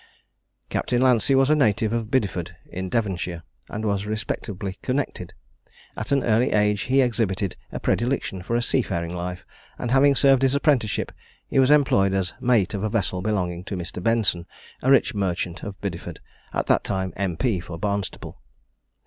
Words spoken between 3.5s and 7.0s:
and was respectably connected. At an early age,